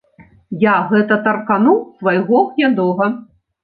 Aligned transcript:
Я 0.63 0.77
гэта 0.93 1.19
таркануў 1.29 1.79
свайго 2.01 2.45
гнядога. 2.53 3.17